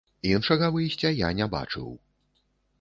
[0.29, 1.95] Іншага выйсця я не бачыў.